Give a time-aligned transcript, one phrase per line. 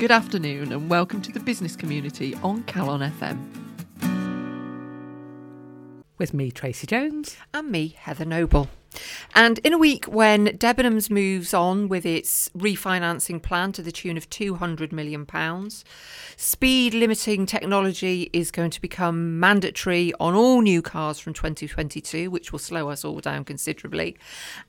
[0.00, 3.36] Good afternoon, and welcome to the business community on Calon FM.
[6.16, 7.36] With me, Tracy Jones.
[7.52, 8.70] And me, Heather Noble.
[9.34, 14.16] And in a week when Debenhams moves on with its refinancing plan to the tune
[14.16, 15.26] of £200 million,
[16.36, 22.52] speed limiting technology is going to become mandatory on all new cars from 2022, which
[22.52, 24.16] will slow us all down considerably.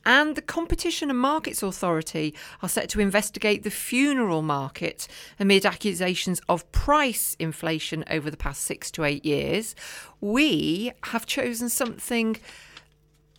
[0.06, 5.08] And the Competition and Markets Authority are set to investigate the funeral market
[5.40, 9.76] amid accusations of price inflation over the past six to eight years.
[10.20, 12.38] We have chosen something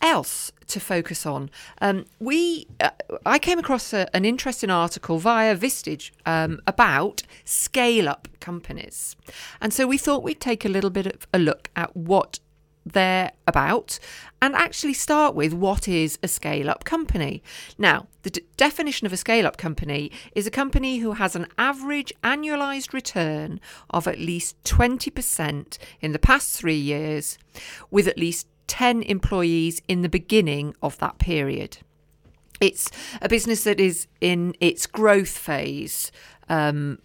[0.03, 1.49] else to focus on.
[1.81, 2.91] Um, we, uh,
[3.25, 9.15] I came across a, an interesting article via Vistage um, about scale-up companies,
[9.61, 12.39] and so we thought we'd take a little bit of a look at what
[12.85, 13.97] they're about
[14.41, 17.41] and actually start with what is a scale up company.
[17.77, 21.47] Now, the d- definition of a scale up company is a company who has an
[21.57, 27.37] average annualized return of at least 20% in the past three years,
[27.89, 31.77] with at least 10 employees in the beginning of that period.
[32.59, 32.89] It's
[33.21, 36.11] a business that is in its growth phase.
[36.49, 36.97] Um,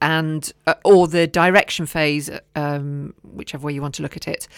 [0.00, 4.48] and uh, or the direction phase, um, whichever way you want to look at it.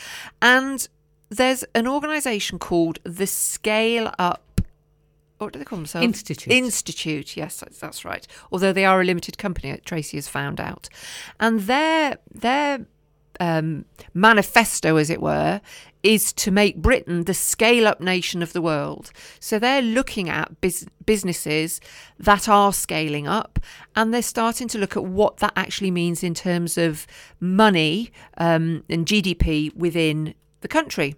[0.41, 0.87] And
[1.29, 4.61] there's an organisation called the Scale Up.
[5.39, 6.05] What do they call themselves?
[6.05, 6.53] Institute.
[6.53, 7.37] Institute.
[7.37, 8.29] Yes, that's, right.
[8.53, 10.89] Although they are a limited company, Tracy has found out,
[11.41, 12.87] and their their
[13.41, 15.61] um, manifesto, as it were,
[16.03, 19.11] is to make Britain the scale up nation of the world.
[19.41, 21.81] So they're looking at bus- businesses
[22.19, 23.59] that are scaling up
[23.97, 27.07] and they're starting to look at what that actually means in terms of
[27.41, 31.17] money um, and GDP within the country.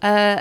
[0.00, 0.40] Uh,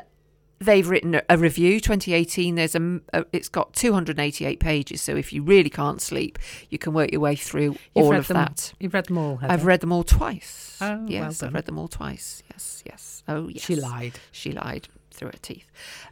[0.66, 3.00] they've written a review 2018 there's a,
[3.32, 6.38] it's got 288 pages so if you really can't sleep
[6.70, 9.38] you can work your way through You've all of them, that you've read them all
[9.38, 9.54] Heather.
[9.54, 13.24] i've read them all twice Oh, yes well i've read them all twice yes yes
[13.28, 14.14] oh yes She lied.
[14.32, 15.66] she lied through her teeth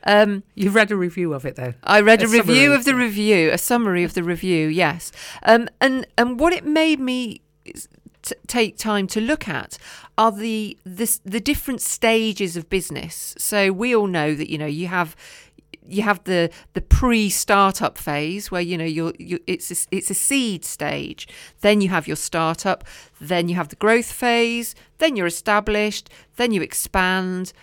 [0.05, 1.73] um, You've read a review of it though.
[1.83, 5.11] I read a, A review of the review, a summary of the review, yes.
[5.43, 7.41] Um, and and what it made me
[8.23, 9.77] t- take time to look at
[10.17, 13.35] are the the the different stages of business.
[13.37, 15.15] So we all know that you know you have
[15.87, 20.13] you have the the pre-startup phase where you know you're you, it's a, it's a
[20.13, 21.27] seed stage
[21.61, 22.83] then you have your startup
[23.19, 27.53] then you have the growth phase then you're established then you expand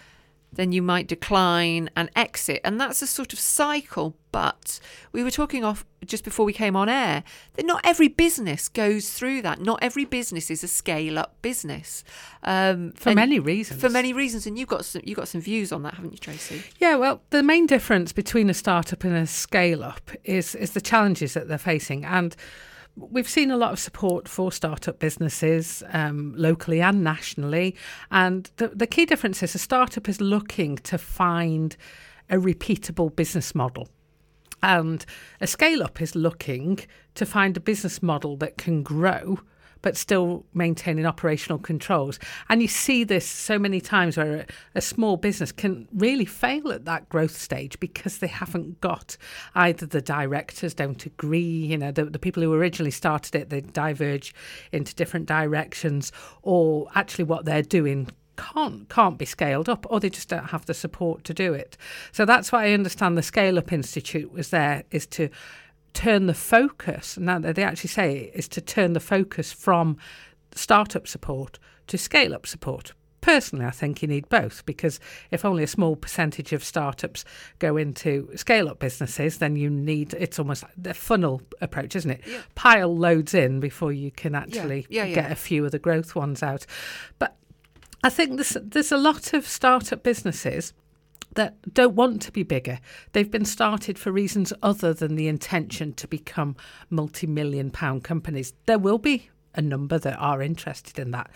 [0.52, 2.60] then you might decline and exit.
[2.64, 4.16] And that's a sort of cycle.
[4.32, 4.78] But
[5.12, 7.24] we were talking off just before we came on air
[7.54, 9.60] that not every business goes through that.
[9.60, 12.04] Not every business is a scale up business.
[12.44, 13.80] Um, For many reasons.
[13.80, 14.46] For many reasons.
[14.46, 16.62] And you've got some, you've got some views on that, haven't you, Tracy?
[16.78, 20.80] Yeah, well, the main difference between a startup and a scale up is is the
[20.80, 22.36] challenges that they're facing, and
[22.96, 27.76] we've seen a lot of support for startup businesses um, locally and nationally.
[28.10, 31.76] And the the key difference is a startup is looking to find
[32.28, 33.88] a repeatable business model.
[34.62, 35.04] And
[35.40, 36.80] a scale up is looking
[37.14, 39.40] to find a business model that can grow
[39.82, 42.18] but still maintaining operational controls.
[42.48, 46.84] And you see this so many times where a, small business can really fail at
[46.86, 49.16] that growth stage because they haven't got
[49.54, 53.60] either the directors don't agree, you know, the, the people who originally started it, they
[53.60, 54.34] diverge
[54.72, 56.12] into different directions,
[56.42, 60.64] or actually what they're doing can't can't be scaled up or they just don't have
[60.66, 61.76] the support to do it.
[62.12, 65.28] So that's why I understand the Scale Up Institute was there is to
[65.92, 69.96] turn the focus now they actually say it, is to turn the focus from
[70.54, 72.92] startup support to scale up support.
[73.20, 74.98] Personally, I think you need both because
[75.30, 77.24] if only a small percentage of startups
[77.58, 82.10] go into scale up businesses, then you need it's almost like the funnel approach, isn't
[82.10, 82.22] it?
[82.26, 82.40] Yeah.
[82.54, 85.14] Pile loads in before you can actually Yeah, yeah.
[85.14, 86.64] get a few of the growth ones out.
[87.18, 87.36] But
[88.02, 90.72] I think there's there's a lot of startup businesses
[91.34, 92.80] that don't want to be bigger.
[93.12, 96.56] They've been started for reasons other than the intention to become
[96.88, 98.52] multi-million pound companies.
[98.66, 101.30] There will be a number that are interested in that.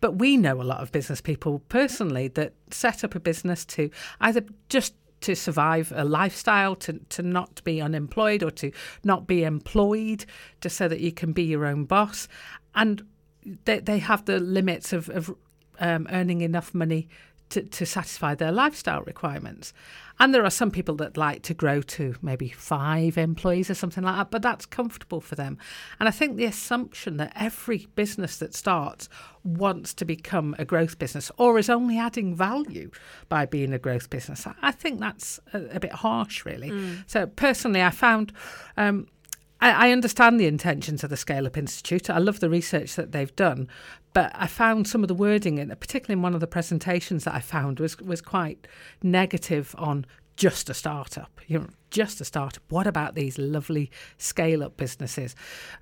[0.00, 3.90] But we know a lot of business people personally that set up a business to
[4.20, 8.72] either just to survive a lifestyle, to, to not be unemployed or to
[9.04, 10.24] not be employed,
[10.60, 12.26] just so that you can be your own boss.
[12.74, 13.02] And
[13.64, 15.34] they, they have the limits of, of
[15.78, 17.08] um, earning enough money
[17.50, 19.72] to, to satisfy their lifestyle requirements.
[20.18, 24.04] And there are some people that like to grow to maybe five employees or something
[24.04, 25.56] like that, but that's comfortable for them.
[25.98, 29.08] And I think the assumption that every business that starts
[29.44, 32.90] wants to become a growth business or is only adding value
[33.30, 36.70] by being a growth business, I- think that's a, a bit harsh, really.
[37.06, 38.32] So personally, I found.
[38.76, 39.06] Um,
[39.60, 42.10] I, I understand the intentions of the Scale Up Institute.
[42.10, 43.68] I love the research that they've done,
[44.12, 47.34] but I found some of the wording in, particularly in one of the presentations that
[47.34, 48.66] I found, was was quite
[49.02, 51.40] negative on just a startup.
[51.46, 52.62] You know, just a startup.
[52.68, 55.34] What about these lovely scale up businesses?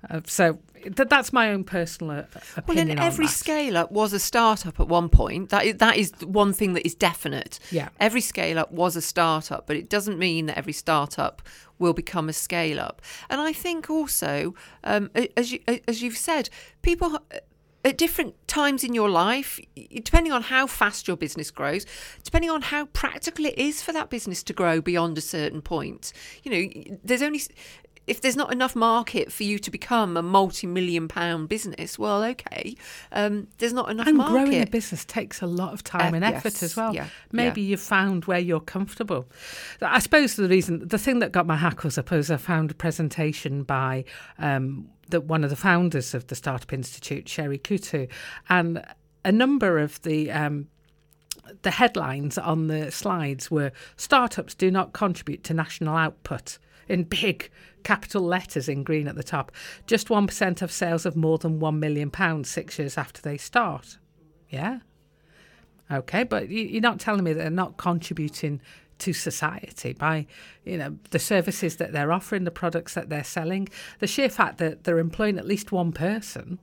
[0.09, 2.23] Uh, so th- that's my own personal uh,
[2.57, 2.87] opinion.
[2.87, 5.49] Well, and every scale up was a startup at one point.
[5.49, 7.59] That is, that is one thing that is definite.
[7.71, 7.89] Yeah.
[7.99, 11.41] Every scale up was a startup, but it doesn't mean that every startup
[11.79, 13.01] will become a scale up.
[13.29, 14.53] And I think also,
[14.83, 16.49] um, as you as you've said,
[16.81, 17.19] people
[17.85, 19.59] at different times in your life,
[20.03, 21.85] depending on how fast your business grows,
[22.23, 26.11] depending on how practical it is for that business to grow beyond a certain point.
[26.43, 27.41] You know, there's only
[28.09, 32.75] if there's not enough market for you to become a multi-million pound business, well, okay,
[33.11, 34.31] um, there's not enough and market.
[34.31, 36.93] growing a business takes a lot of time uh, and effort yes, as well.
[36.93, 37.69] Yeah, Maybe yeah.
[37.69, 39.27] you've found where you're comfortable.
[39.79, 42.71] I suppose the reason, the thing that got my hack was, I suppose I found
[42.71, 44.05] a presentation by.
[44.39, 48.07] Um, the, one of the founders of the Startup Institute, Sherry Coutu,
[48.47, 48.83] and
[49.25, 50.67] a number of the um,
[51.61, 57.49] the headlines on the slides were startups do not contribute to national output in big
[57.83, 59.51] capital letters in green at the top.
[59.87, 63.97] Just 1% of sales of more than 1 million pounds 6 years after they start.
[64.49, 64.79] Yeah.
[65.91, 68.61] Okay, but you're not telling me they're not contributing
[68.99, 70.25] to society by
[70.65, 73.67] you know the services that they're offering, the products that they're selling,
[73.99, 76.59] the sheer fact that they're employing at least one person.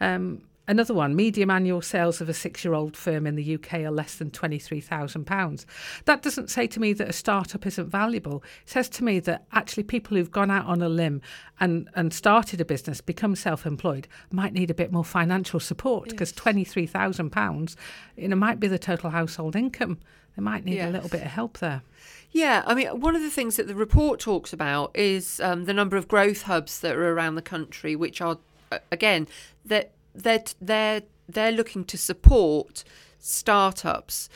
[0.00, 3.76] Um, Another one, medium annual sales of a six year old firm in the UK
[3.80, 5.64] are less than £23,000.
[6.04, 8.44] That doesn't say to me that a startup isn't valuable.
[8.64, 11.22] It says to me that actually people who've gone out on a limb
[11.58, 16.10] and, and started a business, become self employed, might need a bit more financial support
[16.10, 16.54] because yes.
[16.54, 17.74] £23,000
[18.18, 19.98] you know, might be the total household income.
[20.38, 20.88] They might need yes.
[20.88, 21.82] a little bit of help there.
[22.30, 25.74] Yeah, I mean, one of the things that the report talks about is um, the
[25.74, 28.38] number of growth hubs that are around the country, which are,
[28.92, 29.26] again,
[29.64, 32.84] that they're they're they're looking to support
[33.18, 34.28] startups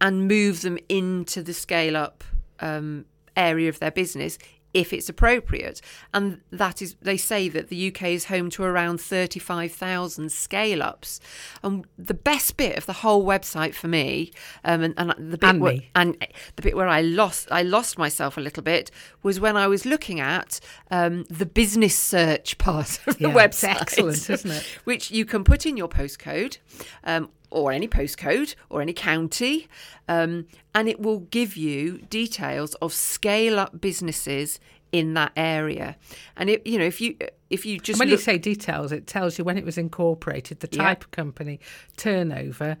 [0.00, 2.24] and move them into the scale up
[2.60, 3.04] um,
[3.36, 4.38] area of their business
[4.74, 5.80] if it's appropriate.
[6.12, 11.20] And that is, they say that the UK is home to around 35,000 scale ups.
[11.62, 14.32] And the best bit of the whole website for me,
[14.64, 16.16] um, and, and, the bit and, where, and
[16.56, 18.90] the bit where I lost, I lost myself a little bit
[19.22, 20.60] was when I was looking at
[20.90, 23.80] um, the business search part of the yeah, website.
[23.80, 24.62] excellent, isn't it?
[24.84, 26.58] Which you can put in your postcode.
[27.04, 29.68] Um, or any postcode or any county,
[30.08, 34.60] um, and it will give you details of scale up businesses
[34.92, 35.96] in that area.
[36.36, 37.16] And it, you know, if you
[37.50, 40.60] if you just when look, you say details, it tells you when it was incorporated,
[40.60, 41.04] the type yeah.
[41.04, 41.60] of company,
[41.96, 42.76] turnover.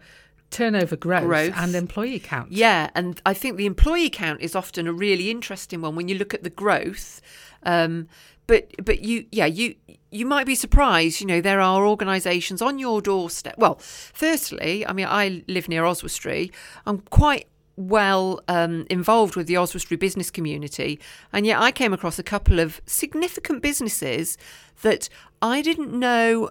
[0.50, 2.50] Turnover growth, growth, and employee count.
[2.50, 6.16] Yeah, and I think the employee count is often a really interesting one when you
[6.16, 7.20] look at the growth.
[7.64, 8.08] Um,
[8.46, 9.74] but but you yeah you
[10.10, 13.54] you might be surprised you know there are organisations on your doorstep.
[13.58, 16.52] Well firstly i mean i live near oswestry.
[16.86, 17.46] I'm quite
[17.76, 20.98] well um, involved with the oswestry business community
[21.32, 24.36] and yet i came across a couple of significant businesses
[24.82, 25.08] that
[25.40, 26.50] i didn't know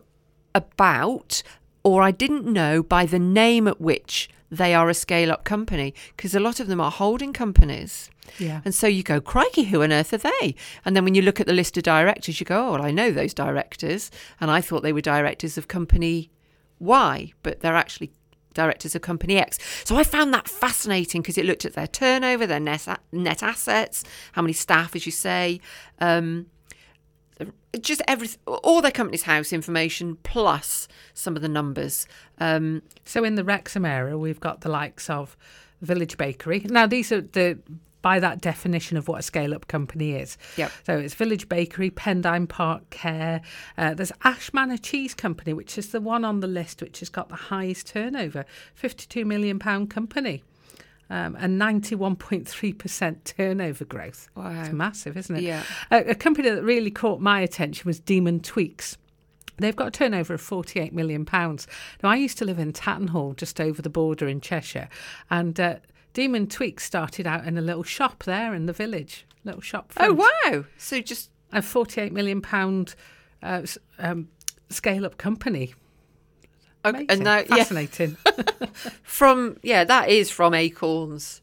[0.55, 1.43] about
[1.83, 5.93] or i didn't know by the name at which they are a scale up company
[6.15, 8.61] because a lot of them are holding companies yeah.
[8.65, 10.55] And so you go, crikey, who on earth are they?
[10.85, 12.91] And then when you look at the list of directors, you go, oh, well, I
[12.91, 14.11] know those directors.
[14.39, 16.31] And I thought they were directors of company
[16.79, 18.11] Y, but they're actually
[18.53, 19.59] directors of company X.
[19.83, 24.03] So I found that fascinating because it looked at their turnover, their net, net assets,
[24.33, 25.59] how many staff, as you say,
[25.99, 26.47] um,
[27.79, 32.07] just everything, all their Companies House information plus some of the numbers.
[32.39, 35.37] Um, so in the Wrexham area, we've got the likes of
[35.81, 36.65] Village Bakery.
[36.69, 37.59] Now, these are the
[38.01, 40.37] by that definition of what a scale up company is.
[40.55, 40.71] Yep.
[40.85, 43.41] So it's Village Bakery, Pendine Park Care.
[43.77, 47.09] Uh, there's Ash Manor Cheese Company, which is the one on the list which has
[47.09, 48.45] got the highest turnover,
[48.81, 50.43] £52 million company.
[51.09, 54.29] Um, and 91.3% turnover growth.
[54.35, 54.61] Wow.
[54.61, 55.43] It's massive, isn't it?
[55.43, 55.63] Yeah.
[55.89, 58.97] A, a company that really caught my attention was Demon Tweaks.
[59.57, 61.25] They've got a turnover of £48 million.
[61.31, 64.89] Now, I used to live in Tattenhall, just over the border in Cheshire,
[65.29, 65.75] and uh,
[66.13, 69.93] Demon Tweak started out in a little shop there in the village, little shop.
[69.97, 70.65] Oh wow!
[70.77, 72.95] So just a forty-eight million pound
[73.41, 73.61] uh,
[73.99, 74.27] um,
[74.69, 75.73] scale-up company.
[76.95, 78.17] Okay, and now, fascinating.
[78.25, 78.65] Yeah.
[79.03, 81.41] from yeah, that is from Acorns.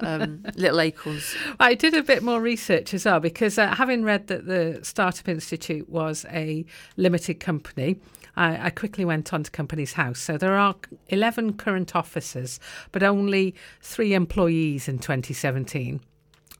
[0.00, 1.36] Um, little acorns.
[1.60, 5.28] I did a bit more research as well because uh, having read that the Startup
[5.28, 6.64] Institute was a
[6.96, 8.00] limited company,
[8.36, 10.18] I, I quickly went on to Companies House.
[10.18, 10.74] So there are
[11.08, 12.58] 11 current officers,
[12.90, 16.00] but only three employees in 2017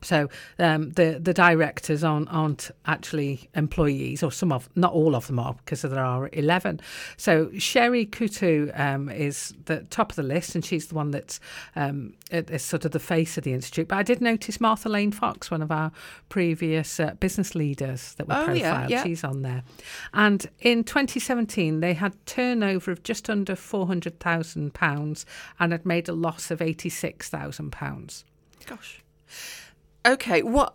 [0.03, 0.29] So
[0.59, 5.39] um, the the directors aren't, aren't actually employees, or some of not all of them
[5.39, 6.81] are, because there are eleven.
[7.17, 11.41] So Sherry Coutu um, is the top of the list, and she's the one that's
[11.77, 13.89] um, is sort of the face of the institute.
[13.89, 15.93] But I did notice Martha Lane Fox, one of our
[16.29, 18.61] previous uh, business leaders that were Oh, profiled.
[18.61, 19.03] yeah, yeah.
[19.05, 19.63] She's on there.
[20.15, 25.25] And in 2017, they had turnover of just under four hundred thousand pounds
[25.61, 28.25] and had made a loss of eighty six thousand pounds.
[28.67, 29.03] Gosh.
[30.05, 30.75] Okay, what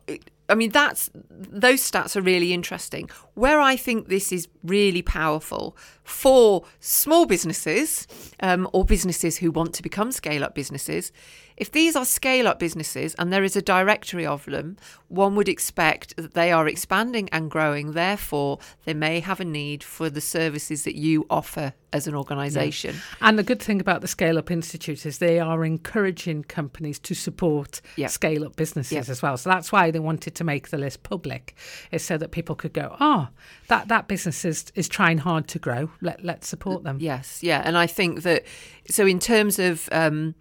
[0.50, 3.10] I mean that's those stats are really interesting.
[3.38, 8.08] Where I think this is really powerful for small businesses
[8.40, 11.12] um, or businesses who want to become scale up businesses,
[11.56, 14.78] if these are scale up businesses and there is a directory of them,
[15.08, 17.92] one would expect that they are expanding and growing.
[17.92, 22.96] Therefore, they may have a need for the services that you offer as an organisation.
[23.22, 27.14] And the good thing about the Scale Up Institute is they are encouraging companies to
[27.14, 28.08] support Yeah.
[28.08, 29.12] scale up businesses Yeah.
[29.12, 29.38] as well.
[29.38, 31.56] So that's why they wanted to make the list public,
[31.92, 33.27] is so that people could go, oh,
[33.68, 35.92] that, that business is, is trying hard to grow.
[36.02, 36.98] Let, let's support them.
[37.00, 38.44] Yes, yeah, and I think that
[38.90, 40.36] so in terms of um,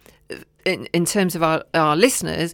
[0.64, 2.52] in, in terms of our, our listeners,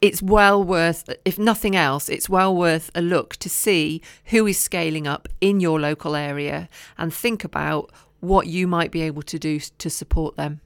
[0.00, 4.58] it's well worth, if nothing else, it's well worth a look to see who is
[4.58, 9.38] scaling up in your local area and think about what you might be able to
[9.38, 10.60] do to support them.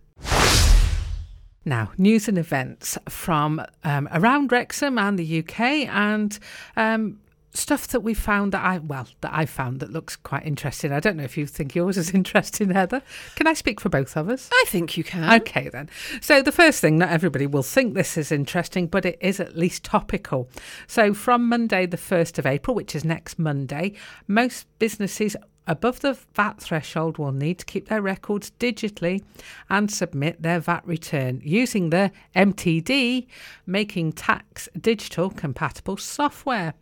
[1.65, 6.39] Now, news and events from um, around Wrexham and the UK, and
[6.77, 7.21] um,
[7.55, 10.93] stuff that we found that I well that I found that looks quite interesting.
[10.93, 13.03] I don't know if you think yours is interesting, Heather.
[13.37, 14.51] Can I speak for both of us?
[14.53, 15.41] I think you can.
[15.41, 15.89] Okay, then.
[16.21, 19.57] So, the first thing, not everybody will think this is interesting, but it is at
[19.57, 20.49] least topical.
[20.87, 23.95] So, from Monday, the 1st of April, which is next Monday,
[24.27, 29.23] most businesses above the VAT threshold will need to keep their records digitally
[29.71, 33.27] and submit their VAT return using the MTD,
[33.67, 36.75] Making Tax Digital Compatible software.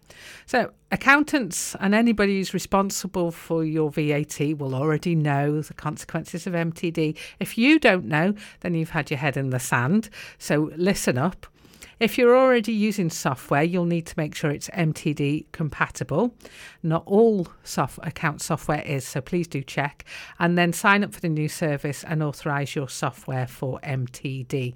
[0.46, 6.52] So, accountants and anybody who's responsible for your VAT will already know the consequences of
[6.52, 7.16] MTD.
[7.40, 10.10] If you don't know, then you've had your head in the sand.
[10.38, 11.46] So, listen up.
[12.02, 16.34] If you're already using software, you'll need to make sure it's MTD compatible.
[16.82, 20.04] Not all soft account software is, so please do check.
[20.40, 24.74] And then sign up for the new service and authorize your software for MTD.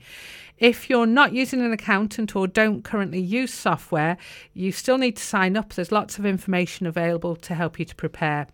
[0.58, 4.18] If you're not using an accountant or don't currently use software,
[4.54, 5.74] you still need to sign up.
[5.74, 8.46] There's lots of information available to help you to prepare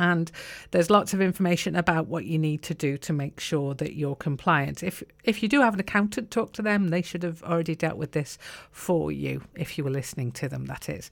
[0.00, 0.32] and
[0.70, 4.16] there's lots of information about what you need to do to make sure that you're
[4.16, 4.82] compliant.
[4.82, 6.88] If if you do have an accountant, talk to them.
[6.88, 8.38] They should have already dealt with this
[8.72, 10.64] for you if you were listening to them.
[10.64, 11.10] That is.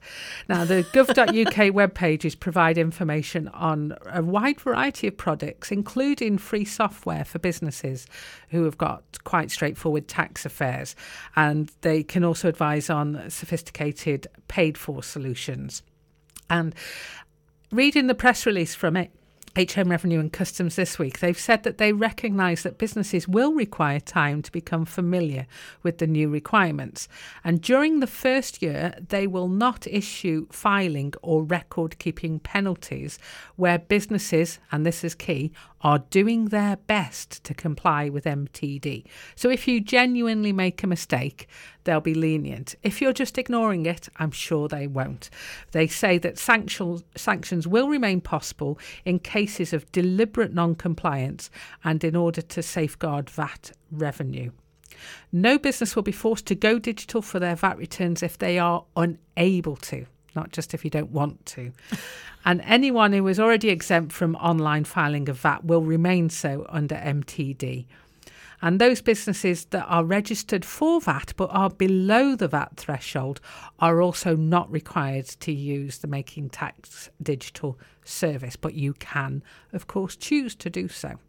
[0.49, 6.65] Now the gov.uk web pages provide information on a wide variety of products, including free
[6.65, 8.07] software for businesses
[8.49, 10.95] who have got quite straightforward tax affairs,
[11.35, 15.83] and they can also advise on sophisticated paid for solutions.
[16.49, 16.73] And
[17.71, 19.11] reading the press release from it.
[19.57, 23.99] HM Revenue and Customs this week, they've said that they recognise that businesses will require
[23.99, 25.47] time to become familiar
[25.81, 27.07] with the new requirements.
[27.43, 33.17] And during the first year, they will not issue filing or record keeping penalties
[33.55, 39.03] where businesses, and this is key, are doing their best to comply with MTD.
[39.35, 41.47] So if you genuinely make a mistake,
[41.89, 42.75] they'll be lenient.
[42.83, 45.31] If you're just ignoring it, I'm sure they won't.
[45.71, 51.49] They say that sanctions, sanctions will remain possible in cases of deliberate non compliance
[51.83, 54.51] and in order to safeguard VAT revenue.
[55.31, 58.85] No business will be forced to go digital for their VAT returns if they are
[58.95, 60.05] unable to,
[60.35, 61.71] not just if you don't want to.
[62.45, 66.97] and anyone who is already exempt from online filing of VAT will remain so under
[66.97, 67.87] MTD.
[68.61, 73.39] And those businesses that are registered for VAT but are below the VAT threshold
[73.79, 79.87] are also not required to use the Making Tax digital service, but you can, of
[79.87, 81.19] course, choose to do so.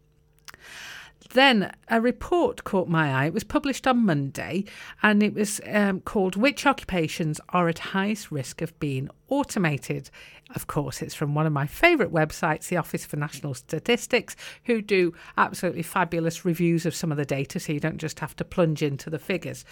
[1.29, 3.27] Then a report caught my eye.
[3.27, 4.65] It was published on Monday
[5.03, 10.11] and it was um, called Which Occupations Are at Highest Risk of Being Automated?
[10.57, 14.35] Of course, it's from one of my favourite websites, the Office for National Statistics,
[14.65, 18.35] who do absolutely fabulous reviews of some of the data so you don't just have
[18.37, 19.65] to plunge into the figures.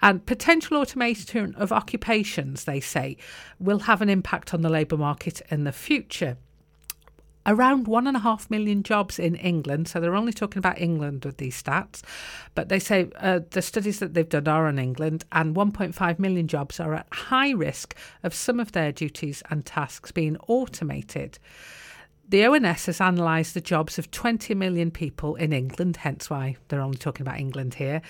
[0.00, 3.18] And potential automation of occupations, they say,
[3.58, 6.38] will have an impact on the labour market in the future
[7.46, 9.88] around one and a half million jobs in England.
[9.88, 12.02] So they're only talking about England with these stats,
[12.54, 16.48] but they say uh, the studies that they've done are on England, and 1.5 million
[16.48, 21.38] jobs are at high risk of some of their duties and tasks being automated.
[22.32, 26.80] The ONS has analysed the jobs of 20 million people in England, hence why they're
[26.80, 28.00] only talking about England here,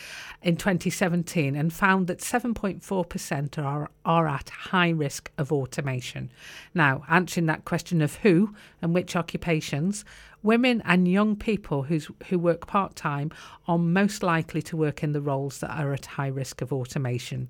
[0.42, 6.30] in 2017 and found that 7.4% are, are at high risk of automation.
[6.72, 10.04] Now, answering that question of who and which occupations,
[10.42, 13.30] women and young people who's, who work part time
[13.68, 17.48] are most likely to work in the roles that are at high risk of automation.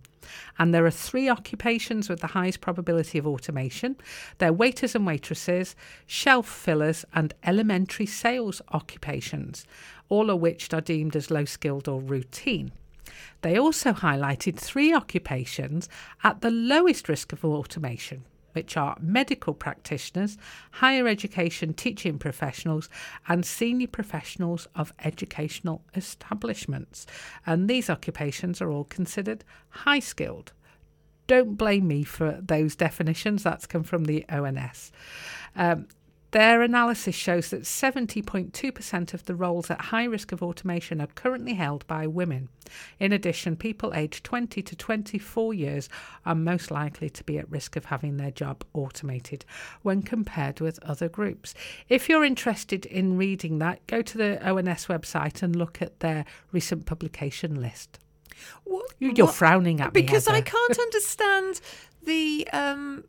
[0.58, 3.96] And there are three occupations with the highest probability of automation.
[4.38, 5.75] They're waiters and waitresses,
[6.06, 9.66] shelf fillers, and elementary sales occupations,
[10.08, 12.72] all of which are deemed as low skilled or routine.
[13.42, 15.88] They also highlighted three occupations
[16.22, 20.38] at the lowest risk of automation which are medical practitioners,
[20.73, 22.88] higher education teaching professionals,
[23.28, 27.06] and senior professionals of educational establishments.
[27.47, 30.52] And these occupations are all considered high skilled.
[31.26, 34.92] Don't blame me for those definitions, that's come from the ONS.
[35.56, 35.87] Um,
[36.32, 41.54] their analysis shows that 70.2% of the roles at high risk of automation are currently
[41.54, 42.48] held by women.
[42.98, 45.88] In addition, people aged 20 to 24 years
[46.24, 49.44] are most likely to be at risk of having their job automated
[49.82, 51.54] when compared with other groups.
[51.90, 56.24] If you're interested in reading that, go to the ONS website and look at their
[56.50, 57.98] recent publication list.
[58.64, 59.34] What, You're what?
[59.34, 61.60] frowning at because me because I can't understand
[62.02, 63.04] the um,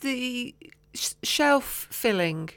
[0.00, 0.54] the
[0.94, 2.50] shelf filling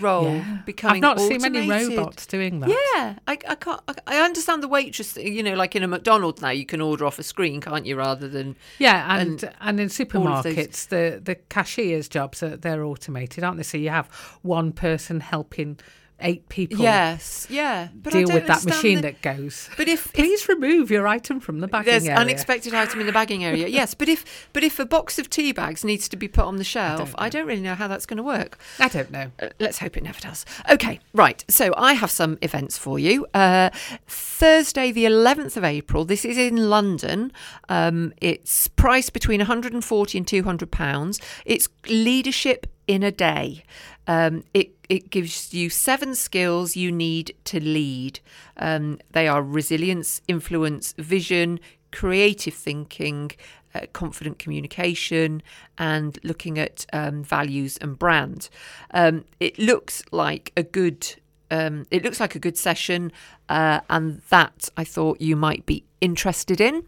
[0.00, 0.58] role yeah.
[0.64, 0.96] becoming.
[0.96, 1.42] I've not automated.
[1.42, 2.70] seen many robots doing that.
[2.70, 3.80] Yeah, I, I can't.
[4.06, 5.16] I understand the waitress.
[5.16, 7.96] You know, like in a McDonald's now, you can order off a screen, can't you?
[7.96, 13.44] Rather than yeah, and and, and in supermarkets, the the cashiers' jobs are they're automated,
[13.44, 13.62] aren't they?
[13.62, 14.08] So you have
[14.42, 15.78] one person helping
[16.22, 16.80] eight people.
[16.80, 17.88] Yes, yeah.
[17.94, 19.68] But deal with that machine the, that goes.
[19.76, 22.18] But if please if, remove your item from the bagging there's area.
[22.18, 23.68] unexpected item in the bagging area.
[23.68, 26.56] yes, but if but if a box of tea bags needs to be put on
[26.56, 28.58] the shelf, I don't, I don't really know how that's going to work.
[28.78, 29.30] I don't know.
[29.40, 30.44] Uh, let's hope it never does.
[30.70, 31.44] Okay, right.
[31.48, 33.26] So I have some events for you.
[33.34, 33.70] Uh,
[34.06, 36.04] Thursday, the 11th of April.
[36.04, 37.32] This is in London.
[37.68, 41.20] Um, it's priced between 140 and 200 pounds.
[41.44, 43.64] It's leadership in a day.
[44.06, 48.20] Um, it it gives you seven skills you need to lead.
[48.58, 51.60] Um, they are resilience, influence, vision,
[51.92, 53.30] creative thinking,
[53.74, 55.42] uh, confident communication,
[55.78, 58.50] and looking at um, values and brand.
[58.90, 61.16] Um, it looks like a good.
[61.52, 63.12] Um, it looks like a good session,
[63.50, 66.84] uh, and that I thought you might be interested in.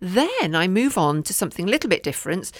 [0.00, 2.52] Then I move on to something a little bit different.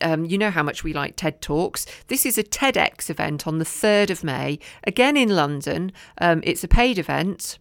[0.00, 1.86] Um, you know how much we like TED Talks.
[2.06, 5.90] This is a TEDx event on the 3rd of May, again in London.
[6.18, 7.58] Um, it's a paid event.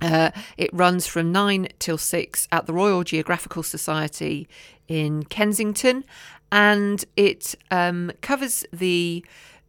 [0.00, 4.48] Uh, it runs from 9 till 6 at the Royal Geographical Society
[4.86, 6.04] in Kensington
[6.50, 9.24] and it um, covers the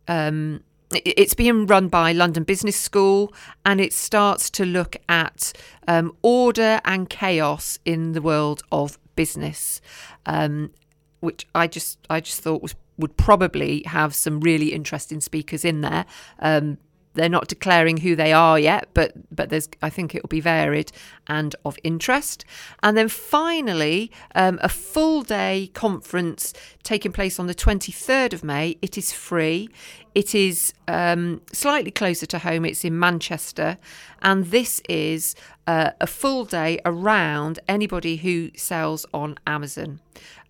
[0.07, 3.33] um, it's being run by London Business School
[3.65, 5.53] and it starts to look at
[5.87, 9.81] um, order and chaos in the world of business,
[10.25, 10.71] um,
[11.19, 15.81] which I just I just thought was would probably have some really interesting speakers in
[15.81, 16.05] there.
[16.39, 16.77] Um,
[17.19, 20.39] they're not declaring who they are yet, but but there's I think it will be
[20.39, 20.91] varied
[21.27, 22.45] and of interest.
[22.81, 28.77] And then finally, um, a full day conference taking place on the 23rd of May.
[28.81, 29.69] It is free.
[30.15, 32.63] It is um, slightly closer to home.
[32.63, 33.77] It's in Manchester,
[34.21, 35.35] and this is
[35.67, 39.99] uh, a full day around anybody who sells on Amazon.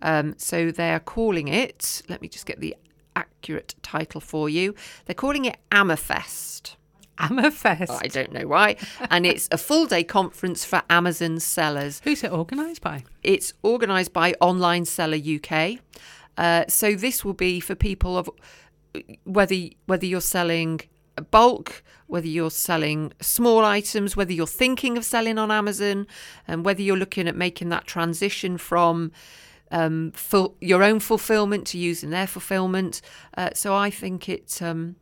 [0.02, 2.02] Um, so they are calling it.
[2.08, 2.76] Let me just get the
[3.20, 4.74] accurate title for you.
[5.04, 6.76] They're calling it Amafest.
[7.18, 8.00] Amafest.
[8.02, 8.76] I don't know why.
[9.10, 12.00] and it's a full day conference for Amazon sellers.
[12.04, 13.04] Who's it organised by?
[13.22, 15.78] It's organised by Online Seller UK.
[16.36, 18.30] Uh, so this will be for people of
[19.24, 19.56] whether
[19.86, 20.80] whether you're selling
[21.30, 26.06] bulk, whether you're selling small items, whether you're thinking of selling on Amazon,
[26.48, 29.12] and whether you're looking at making that transition from
[29.70, 33.00] um, full, your own fulfillment to use in their fulfillment.
[33.36, 34.96] Uh, so I think it, um,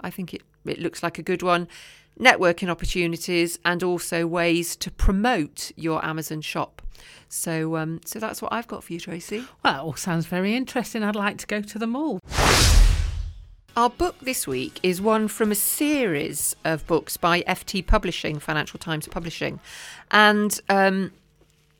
[0.00, 1.68] I think it, it looks like a good one.
[2.18, 6.80] Networking opportunities and also ways to promote your Amazon shop.
[7.28, 9.44] So, um, so that's what I've got for you, Tracy.
[9.64, 11.02] Well, all sounds very interesting.
[11.02, 12.20] I'd like to go to them all.
[13.76, 18.78] Our book this week is one from a series of books by FT Publishing, Financial
[18.78, 19.58] Times Publishing,
[20.12, 21.10] and um,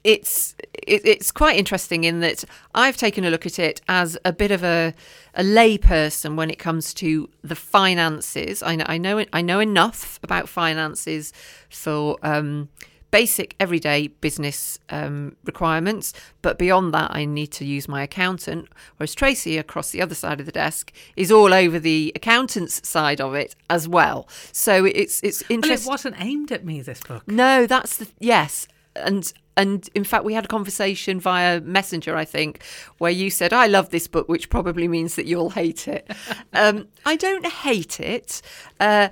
[0.04, 0.54] it's
[0.86, 4.50] it, it's quite interesting in that I've taken a look at it as a bit
[4.50, 4.94] of a
[5.34, 8.62] a layperson when it comes to the finances.
[8.62, 11.32] I know I know I know enough about finances
[11.70, 12.68] for um,
[13.10, 16.12] basic everyday business um, requirements,
[16.42, 18.68] but beyond that, I need to use my accountant.
[18.96, 23.20] Whereas Tracy, across the other side of the desk, is all over the accountant's side
[23.20, 24.28] of it as well.
[24.52, 25.88] So it's it's Well, interesting.
[25.88, 27.26] it wasn't aimed at me, this book.
[27.28, 32.24] No, that's the yes, and and in fact we had a conversation via messenger, I
[32.24, 32.62] think,
[32.98, 36.10] where you said I love this book, which probably means that you'll hate it.
[36.52, 38.42] um, I don't hate it.
[38.80, 39.08] Uh,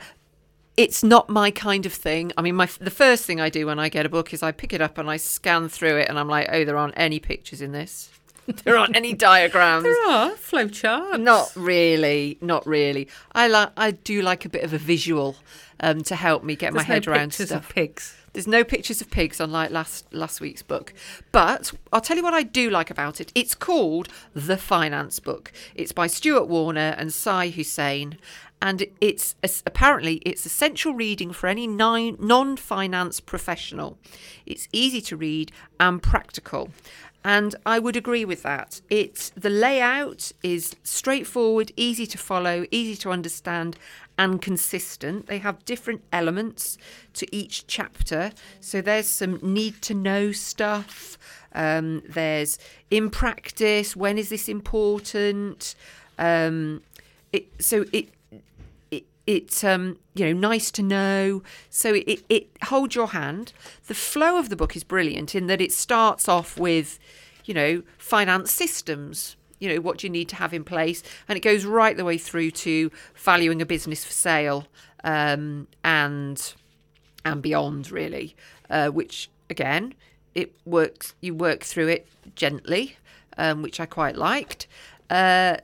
[0.77, 2.33] it's not my kind of thing.
[2.37, 4.53] I mean, my the first thing I do when I get a book is I
[4.53, 7.21] pick it up and I scan through it, and I'm like, oh, there aren't any
[7.21, 8.11] pictures in this.
[8.65, 9.85] there aren't any diagrams.
[9.85, 11.21] There are flowcharts.
[11.21, 13.09] Not really, not really.
[13.33, 15.37] I like, I do like a bit of a visual
[15.81, 17.69] um, to help me get There's my head no around pictures stuff.
[17.69, 18.17] of pigs.
[18.33, 20.95] There's no pictures of pigs, unlike last last week's book.
[21.33, 23.31] But I'll tell you what I do like about it.
[23.35, 25.53] It's called The Finance Book.
[25.75, 28.17] It's by Stuart Warner and Si Hussain,
[28.63, 29.35] and it's
[29.67, 33.99] apparently it's essential reading for any non-finance professional.
[34.47, 36.71] It's easy to read and practical.
[37.25, 38.81] And I would agree with that.
[38.91, 43.77] It's the layout is straightforward, easy to follow, easy to understand,
[44.19, 45.27] and consistent.
[45.27, 46.79] They have different elements
[47.15, 48.33] to each chapter.
[48.61, 51.17] So there's some need to know stuff.
[51.55, 52.59] Um, there's
[52.91, 53.95] in practice.
[53.95, 55.75] When is this important?
[56.19, 56.83] Um,
[57.33, 58.09] it, so it
[59.27, 61.43] it, it um, you know nice to know.
[61.71, 63.53] So it, it holds your hand.
[63.87, 66.99] The flow of the book is brilliant in that it starts off with
[67.45, 71.05] you know finance systems you know what you need to have in place?
[71.29, 74.67] And it goes right the way through to valuing a business for sale
[75.05, 76.55] um, and
[77.25, 78.35] and beyond really
[78.71, 79.95] uh, which again
[80.35, 82.97] it works you work through it gently
[83.39, 84.67] um, which i quite liked.
[85.09, 85.57] Uh,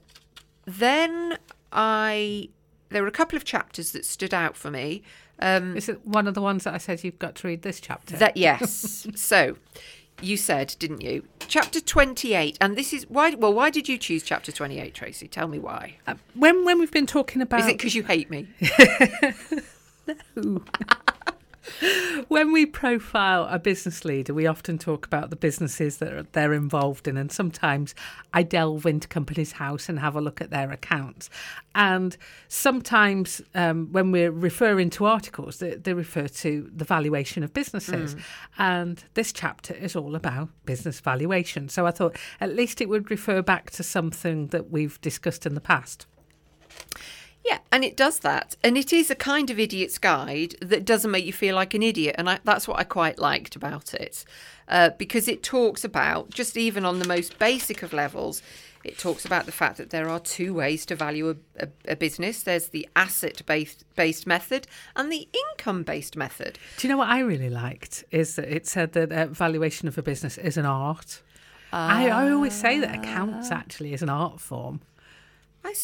[0.64, 1.38] then
[1.72, 2.50] I
[2.90, 5.02] there were a couple of chapters that stood out for me.
[5.40, 7.80] Um, Is it one of the ones that I said you've got to read this
[7.80, 8.16] chapter?
[8.16, 9.56] that yes, so
[10.20, 11.24] you said, didn't you?
[11.46, 13.34] Chapter twenty-eight, and this is why.
[13.34, 15.28] Well, why did you choose chapter twenty-eight, Tracy?
[15.28, 15.98] Tell me why.
[16.06, 18.48] Uh, when when we've been talking about Is it because you hate me?
[22.28, 27.08] when we profile a business leader, we often talk about the businesses that they're involved
[27.08, 27.94] in, and sometimes
[28.32, 31.30] I delve into Companies House and have a look at their accounts.
[31.74, 32.16] And
[32.48, 38.16] sometimes, um, when we're referring to articles, they, they refer to the valuation of businesses,
[38.58, 41.68] and this chapter is all about business valuation.
[41.68, 45.54] So I thought at least it would refer back to something that we've discussed in
[45.54, 46.06] the past.
[47.48, 48.56] Yeah, and it does that.
[48.62, 51.82] And it is a kind of idiot's guide that doesn't make you feel like an
[51.82, 52.16] idiot.
[52.18, 54.24] And I, that's what I quite liked about it.
[54.68, 58.42] Uh, because it talks about, just even on the most basic of levels,
[58.84, 61.96] it talks about the fact that there are two ways to value a, a, a
[61.96, 66.58] business there's the asset based, based method and the income based method.
[66.76, 68.04] Do you know what I really liked?
[68.10, 71.22] Is that it said that uh, valuation of a business is an art.
[71.72, 74.80] I, I always say that accounts actually is an art form.
[75.64, 75.74] I,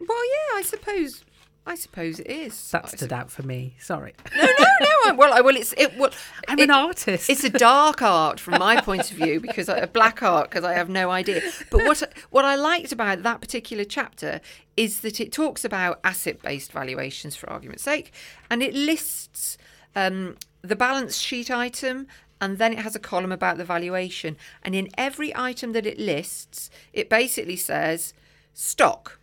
[0.00, 1.24] well, yeah, I suppose.
[1.66, 2.70] I suppose it is.
[2.70, 3.74] That I stood out for me.
[3.78, 4.14] Sorry.
[4.34, 4.86] No, no, no.
[5.06, 5.96] I- Well, I, well, it's it.
[5.98, 6.10] Well,
[6.48, 7.28] I'm it- an artist.
[7.28, 10.64] It's a dark art from my point of view because I, a black art because
[10.64, 11.42] I have no idea.
[11.70, 14.40] But what what I liked about that particular chapter
[14.76, 18.12] is that it talks about asset based valuations for argument's sake,
[18.50, 19.58] and it lists
[19.94, 22.06] um, the balance sheet item.
[22.42, 24.38] And then it has a column about the valuation.
[24.62, 28.14] And in every item that it lists, it basically says
[28.54, 29.19] stock.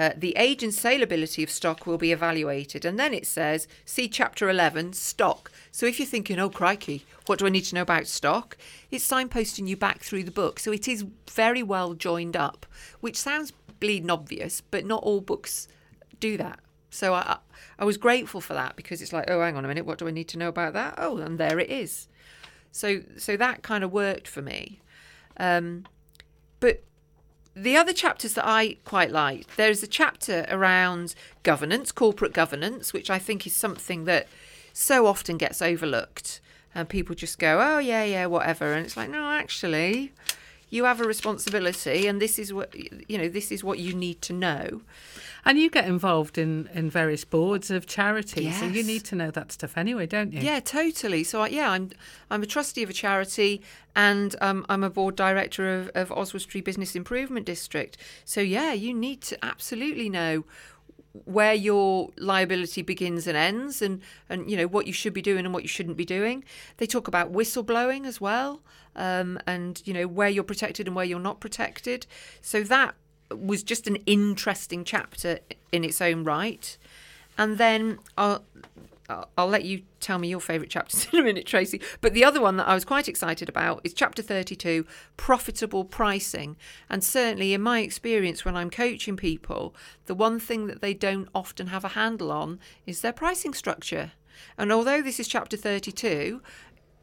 [0.00, 2.86] Uh, the age and saleability of stock will be evaluated.
[2.86, 5.52] And then it says, see chapter 11, stock.
[5.72, 8.56] So if you're thinking, oh, crikey, what do I need to know about stock?
[8.90, 10.58] It's signposting you back through the book.
[10.58, 12.64] So it is very well joined up,
[13.00, 15.68] which sounds bleeding obvious, but not all books
[16.18, 16.60] do that.
[16.88, 17.36] So I,
[17.78, 20.08] I was grateful for that because it's like, oh, hang on a minute, what do
[20.08, 20.94] I need to know about that?
[20.96, 22.08] Oh, and there it is.
[22.72, 24.80] So, so that kind of worked for me.
[25.36, 25.84] Um,
[26.58, 26.84] but
[27.54, 33.10] the other chapters that I quite liked, there's a chapter around governance, corporate governance, which
[33.10, 34.28] I think is something that
[34.72, 36.40] so often gets overlooked.
[36.74, 38.72] And people just go, oh, yeah, yeah, whatever.
[38.72, 40.12] And it's like, no, actually,
[40.70, 42.72] you have a responsibility, and this is what,
[43.10, 44.82] you know, this is what you need to know.
[45.44, 49.30] And you get involved in, in various boards of charities, so you need to know
[49.30, 50.40] that stuff anyway, don't you?
[50.40, 51.24] Yeah, totally.
[51.24, 51.90] So I- yeah, I'm
[52.30, 53.62] I'm a trustee of a charity,
[53.96, 57.96] and um, I'm a board director of, of Oswestry Business Improvement District.
[58.24, 60.44] So yeah, you need to absolutely know
[61.24, 65.44] where your liability begins and ends, and and you know what you should be doing
[65.44, 66.44] and what you shouldn't be doing.
[66.76, 68.60] They talk about whistleblowing as well,
[68.94, 72.06] um, and you know where you're protected and where you're not protected.
[72.42, 72.94] So that
[73.30, 75.38] was just an interesting chapter
[75.72, 76.76] in its own right.
[77.38, 78.44] And then I'll,
[79.36, 81.80] I'll let you tell me your favourite chapters in a minute, Tracy.
[82.00, 86.56] But the other one that I was quite excited about is chapter 32 profitable pricing.
[86.88, 89.74] And certainly, in my experience, when I'm coaching people,
[90.06, 94.12] the one thing that they don't often have a handle on is their pricing structure.
[94.56, 96.40] And although this is chapter 32,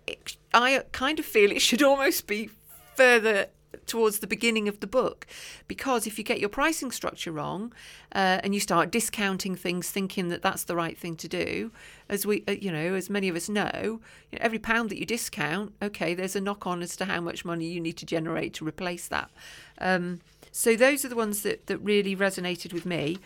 [0.08, 2.50] it, I kind of feel it should almost be
[2.96, 3.48] further
[3.88, 5.26] towards the beginning of the book
[5.68, 7.74] because if you get your pricing structure wrong
[8.14, 11.72] uh, and you start discounting things thinking that that's the right thing to do
[12.10, 14.00] as we uh, you know as many of us know,
[14.32, 17.22] you know, every pound that you discount okay there's a knock on as to how
[17.22, 19.32] much money you need to generate to replace that
[19.80, 20.20] um,
[20.52, 23.18] so those are the ones that, that really resonated with me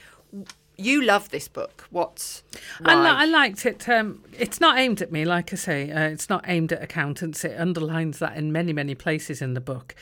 [0.82, 1.88] you love this book.
[1.92, 2.44] What's
[2.84, 3.88] I, li- I, liked it.
[3.88, 5.92] Um, it's not aimed at me, like I say.
[5.92, 7.46] Uh, it's not aimed at accountants.
[7.46, 9.96] It underlines that in many, many places in the book.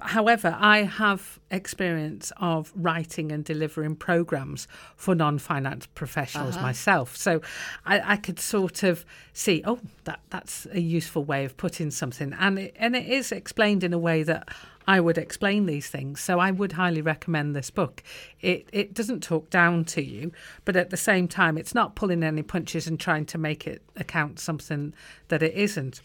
[0.00, 6.66] However, I have experience of writing and delivering programs for non-finance professionals uh-huh.
[6.66, 7.40] myself, so
[7.86, 12.34] I, I, could sort of see, oh, that that's a useful way of putting something,
[12.38, 14.48] and it, and it is explained in a way that
[14.86, 16.20] I would explain these things.
[16.20, 18.02] So I would highly recommend this book.
[18.40, 20.32] It it doesn't talk down to you,
[20.64, 23.82] but at the same time, it's not pulling any punches and trying to make it
[23.96, 24.94] account something
[25.28, 26.02] that it isn't.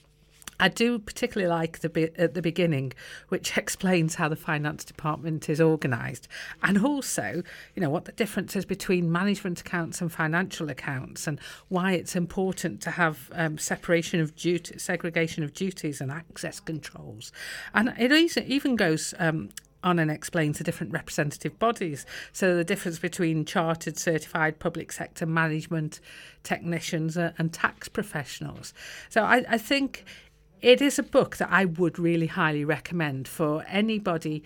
[0.62, 2.94] I do particularly like the bit at the beginning,
[3.30, 6.28] which explains how the finance department is organised,
[6.64, 7.44] and also,
[7.76, 12.16] you know, what the difference is between management accounts and financial accounts, and why it's
[12.16, 17.32] important to have um, separation of duty, segregation of duties, and access controls.
[17.74, 19.14] And it even goes.
[19.20, 19.50] Um,
[19.84, 22.06] on and explains the different representative bodies.
[22.32, 26.00] So the difference between chartered, certified public sector management
[26.44, 28.74] technicians uh, and tax professionals.
[29.10, 30.06] So I, I think
[30.62, 34.44] it is a book that I would really highly recommend for anybody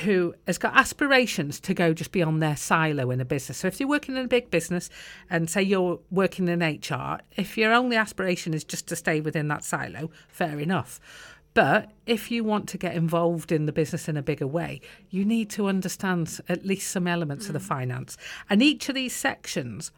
[0.00, 3.58] who has got aspirations to go just beyond their silo in a business.
[3.58, 4.88] So if you're working in a big business
[5.28, 9.48] and say you're working in HR, if your only aspiration is just to stay within
[9.48, 11.00] that silo, fair enough.
[11.52, 15.24] But if you want to get involved in the business in a bigger way, you
[15.24, 17.48] need to understand at least some elements mm.
[17.48, 17.68] of the mm.
[17.68, 18.16] finance.
[18.48, 19.90] And each of these sections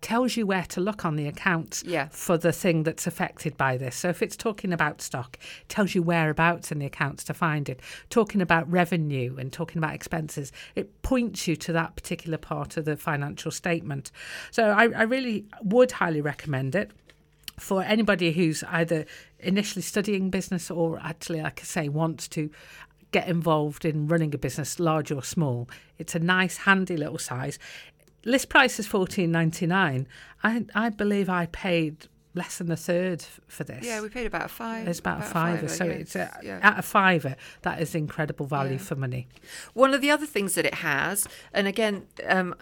[0.00, 2.08] tells you where to look on the accounts yeah.
[2.10, 3.96] for the thing that's affected by this.
[3.96, 7.68] So if it's talking about stock, it tells you whereabouts in the accounts to find
[7.68, 7.80] it.
[8.08, 12.84] Talking about revenue and talking about expenses, it points you to that particular part of
[12.84, 14.10] the financial statement.
[14.50, 16.90] So I, I really would highly recommend it
[17.58, 19.04] for anybody who's either
[19.38, 22.50] initially studying business or actually, like I say, wants to
[23.12, 25.68] get involved in running a business, large or small.
[25.98, 27.58] It's a nice, handy little size
[28.24, 30.06] list price is fourteen ninety nine.
[30.42, 33.84] I I believe I paid less than a third for this.
[33.84, 34.86] Yeah, we paid about a five.
[34.86, 36.00] It's about, about a fiver, a fiver so yes.
[36.00, 36.60] it's a, yeah.
[36.62, 37.36] at a fiver.
[37.62, 38.78] That is incredible value yeah.
[38.78, 39.26] for money.
[39.74, 42.54] One of the other things that it has, and again, um,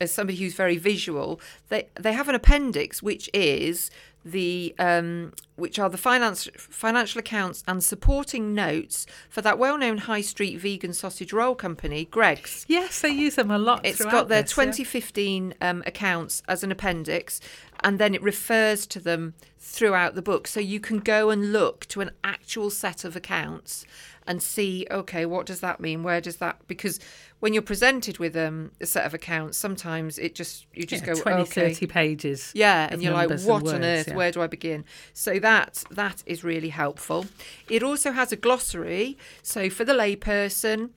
[0.00, 3.90] as somebody who's very visual, they they have an appendix which is
[4.30, 10.20] the um, which are the finance financial accounts and supporting notes for that well-known high
[10.20, 12.64] street vegan sausage roll company, Greggs.
[12.68, 13.84] Yes, they use them a lot.
[13.84, 15.70] It's got their this, 2015 yeah.
[15.70, 17.40] um, accounts as an appendix,
[17.82, 21.86] and then it refers to them throughout the book, so you can go and look
[21.86, 23.84] to an actual set of accounts
[24.28, 26.02] and see, okay, what does that mean?
[26.02, 27.00] Where does that because
[27.40, 31.14] when you're presented with um, a set of accounts, sometimes it just you just yeah,
[31.14, 31.72] go 20, okay.
[31.72, 32.52] 30 pages.
[32.54, 34.08] Yeah, and you're like, what words, on earth?
[34.08, 34.14] Yeah.
[34.14, 34.84] Where do I begin?
[35.14, 37.26] So that that is really helpful.
[37.70, 40.90] It also has a glossary, so for the layperson.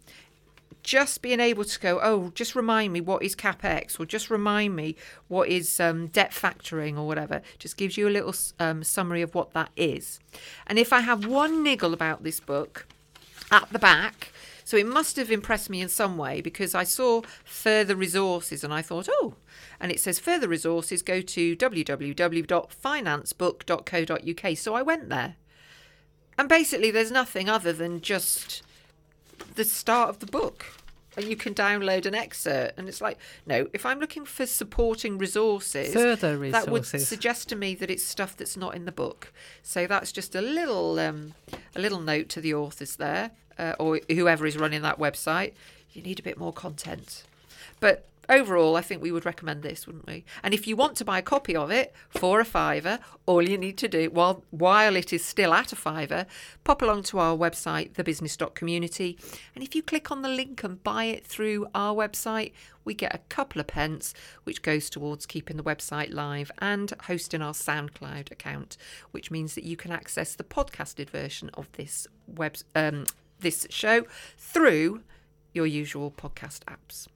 [0.83, 4.75] Just being able to go, oh, just remind me what is capex, or just remind
[4.75, 4.95] me
[5.27, 7.43] what is um, debt factoring, or whatever.
[7.59, 10.19] Just gives you a little um, summary of what that is.
[10.65, 12.87] And if I have one niggle about this book,
[13.51, 14.31] at the back
[14.71, 18.73] so it must have impressed me in some way because I saw further resources and
[18.73, 19.33] I thought, oh,
[19.81, 24.57] and it says further resources go to www.financebook.co.uk.
[24.57, 25.35] So I went there.
[26.37, 28.63] And basically, there's nothing other than just
[29.55, 30.67] the start of the book.
[31.17, 32.79] And you can download an excerpt.
[32.79, 37.49] And it's like, no, if I'm looking for supporting resources, further resources, that would suggest
[37.49, 39.33] to me that it's stuff that's not in the book.
[39.61, 41.33] So that's just a little, um,
[41.75, 45.53] a little note to the authors there uh, or whoever is running that website,
[45.91, 47.23] you need a bit more content.
[47.79, 50.23] But overall, I think we would recommend this, wouldn't we?
[50.41, 53.57] And if you want to buy a copy of it for a fiver, all you
[53.57, 56.25] need to do while while it is still at a fiver,
[56.63, 59.19] pop along to our website, thebusiness.community,
[59.53, 63.13] and if you click on the link and buy it through our website, we get
[63.13, 64.13] a couple of pence,
[64.45, 68.77] which goes towards keeping the website live and hosting our SoundCloud account,
[69.11, 73.05] which means that you can access the podcasted version of this web um,
[73.39, 74.03] this show
[74.37, 75.01] through
[75.53, 77.07] your usual podcast apps.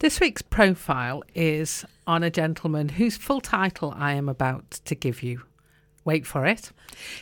[0.00, 5.24] This week's profile is on a gentleman whose full title I am about to give
[5.24, 5.42] you.
[6.04, 6.70] Wait for it.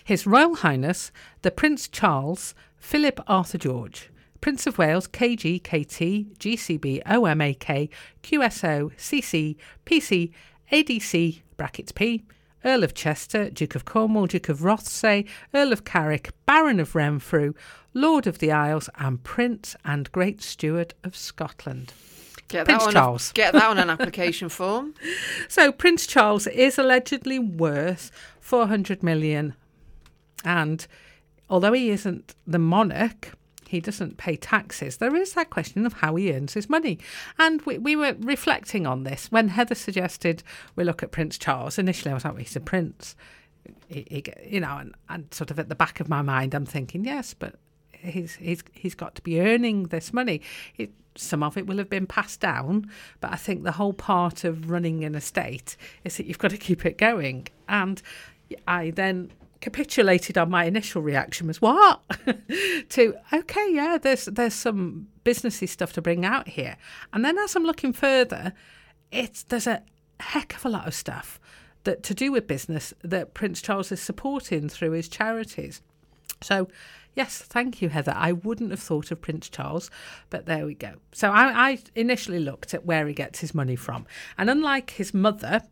[0.05, 1.11] His Royal Highness,
[1.41, 4.11] the Prince Charles Philip Arthur George,
[4.43, 7.89] Prince of Wales, KG, KT, GCB, OMAK,
[8.23, 10.33] QSO, CC, PC,
[10.71, 12.25] ADC, brackets P,
[12.62, 17.55] Earl of Chester, Duke of Cornwall, Duke of Rothesay, Earl of Carrick, Baron of Renfrew,
[17.95, 21.95] Lord of the Isles, and Prince and Great Steward of Scotland.
[22.48, 23.30] Get Prince that on Charles.
[23.30, 24.94] A, get that on an application form.
[25.48, 29.54] So Prince Charles is allegedly worth 400 million.
[30.44, 30.87] And
[31.50, 33.32] although he isn't the monarch,
[33.68, 34.98] he doesn't pay taxes.
[34.98, 36.98] There is that question of how he earns his money.
[37.38, 40.42] And we, we were reflecting on this when Heather suggested
[40.76, 41.78] we look at Prince Charles.
[41.78, 43.16] Initially, I was like, well, he's a prince.
[43.88, 46.66] He, he, you know, and, and sort of at the back of my mind, I'm
[46.66, 47.56] thinking, yes, but
[48.00, 50.42] he's he's he's got to be earning this money.
[50.76, 54.44] It, some of it will have been passed down, but I think the whole part
[54.44, 57.48] of running an estate is that you've got to keep it going.
[57.68, 58.02] And
[58.68, 62.02] I then capitulated on my initial reaction was what
[62.90, 66.76] to okay yeah there's there's some businessy stuff to bring out here
[67.12, 68.52] and then as i'm looking further
[69.11, 69.82] it's there's a
[70.20, 71.40] heck of a lot of stuff
[71.85, 75.80] that to do with business that prince charles is supporting through his charities
[76.40, 76.68] so
[77.16, 78.12] Yes, thank you, Heather.
[78.14, 79.90] I wouldn't have thought of Prince Charles,
[80.29, 80.96] but there we go.
[81.12, 84.07] So I, I initially looked at where he gets his money from.
[84.37, 85.62] And unlike his mother,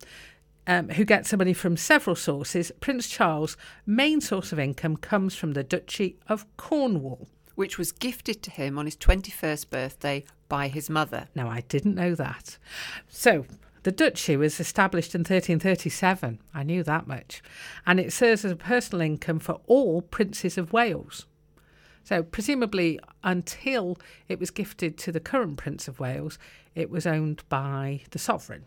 [0.67, 5.35] um, who gets her money from several sources, Prince Charles' main source of income comes
[5.35, 7.29] from the Duchy of Cornwall.
[7.57, 11.29] Which was gifted to him on his 21st birthday by his mother.
[11.35, 12.57] Now, I didn't know that.
[13.09, 13.45] So,
[13.85, 16.41] the duchy was established in 1337.
[16.53, 17.43] I knew that much.
[17.87, 21.27] And it serves as a personal income for all princes of Wales.
[22.03, 26.39] So, presumably, until it was gifted to the current Prince of Wales,
[26.75, 28.65] it was owned by the sovereign.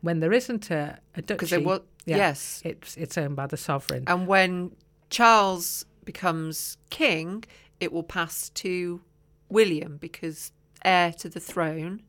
[0.00, 2.62] When there isn't a, a duchy, was- yeah, yes.
[2.64, 4.04] it's it's owned by the sovereign.
[4.06, 4.72] And when
[5.08, 7.44] Charles becomes king,
[7.80, 9.00] it will pass to
[9.48, 10.52] William because
[10.84, 12.02] heir to the throne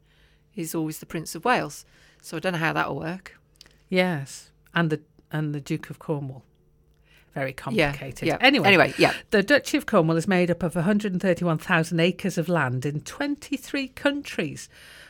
[0.56, 1.86] is always the Prince of Wales.
[2.22, 3.40] So I don't know how that'll work.
[3.90, 6.44] Yes, and the and the Duke of Cornwall.
[7.34, 8.28] Very complicated.
[8.28, 8.38] Yeah.
[8.40, 9.14] Anyway, Anyway, yeah.
[9.32, 14.70] The Duchy of Cornwall is made up of 131,000 acres of land in 23 countries,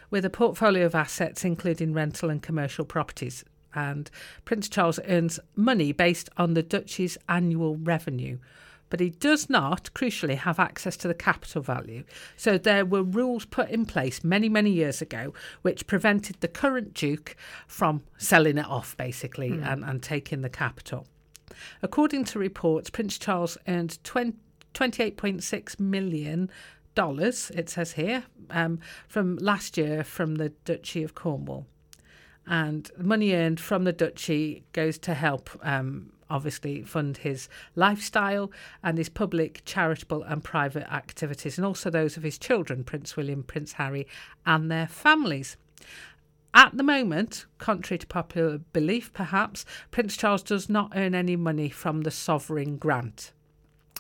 [0.10, 3.46] with a portfolio of assets including rental and commercial properties.
[3.76, 4.10] And
[4.44, 8.40] Prince Charles earns money based on the duchy's annual revenue.
[8.96, 12.06] But he does not, crucially, have access to the capital value.
[12.38, 16.94] So there were rules put in place many, many years ago which prevented the current
[16.94, 17.36] Duke
[17.68, 21.08] from selling it off, basically, and, and taking the capital.
[21.82, 24.38] According to reports, Prince Charles earned 20,
[24.74, 26.50] 28.6 million
[26.94, 27.52] dollars.
[27.54, 28.80] It says here um,
[29.10, 31.66] from last year from the Duchy of Cornwall,
[32.48, 35.50] and the money earned from the duchy goes to help.
[35.62, 38.52] Um, Obviously, fund his lifestyle
[38.84, 43.44] and his public, charitable, and private activities, and also those of his children, Prince William,
[43.44, 44.08] Prince Harry,
[44.46, 45.58] and their families.
[46.54, 51.70] At the moment, contrary to popular belief perhaps, Prince Charles does not earn any money
[51.70, 53.34] from the sovereign grant.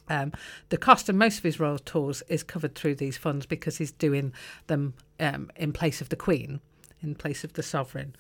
[0.08, 0.32] Um,
[0.70, 3.92] the cost of most of his royal tours is covered through these funds because he's
[3.92, 4.34] doing
[4.68, 6.62] them um, in place of the Queen,
[7.02, 8.16] in place of the sovereign.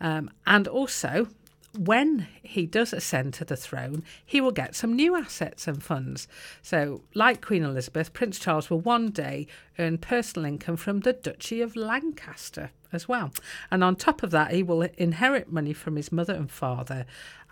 [0.00, 1.28] Um, and also,
[1.76, 6.26] when he does ascend to the throne, he will get some new assets and funds.
[6.62, 9.46] So, like Queen Elizabeth, Prince Charles will one day
[9.78, 13.32] earn personal income from the Duchy of Lancaster as well.
[13.70, 17.04] And on top of that, he will inherit money from his mother and father,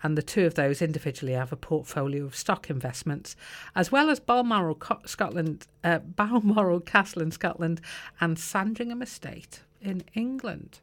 [0.03, 3.35] and the two of those individually have a portfolio of stock investments,
[3.75, 7.81] as well as Balmoral, Scotland, uh, Balmoral Castle in Scotland,
[8.19, 10.79] and Sandringham Estate in England.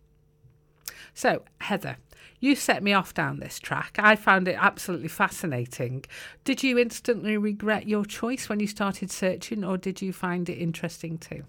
[1.12, 1.96] So, Heather,
[2.40, 3.96] you set me off down this track.
[3.98, 6.04] I found it absolutely fascinating.
[6.44, 10.58] Did you instantly regret your choice when you started searching, or did you find it
[10.58, 11.44] interesting too?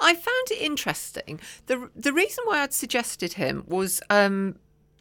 [0.00, 1.40] I found it interesting.
[1.66, 4.56] the The reason why I'd suggested him was um,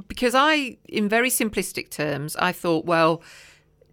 [0.08, 3.21] because I, in very simplistic terms, I thought, well,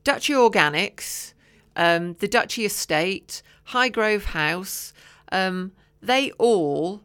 [0.04, 1.34] Duchy Organics,
[1.76, 4.92] um, the Duchy Estate, Highgrove House,
[5.32, 7.02] um, they all